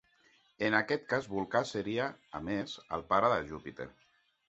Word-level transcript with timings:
En 0.67 0.77
aquest 0.77 1.05
cas 1.11 1.27
Vulcà 1.35 1.63
seria, 1.73 2.09
a 2.41 2.45
més, 2.51 2.77
el 2.99 3.09
pare 3.15 3.33
de 3.37 3.41
Júpiter. 3.55 3.93